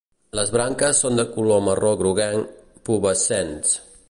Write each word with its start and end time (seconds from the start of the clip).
Les 0.37 0.53
branques 0.55 1.01
són 1.05 1.19
de 1.21 1.27
color 1.35 1.61
marró 1.67 1.93
groguenc, 2.01 2.59
pubescents. 2.89 3.81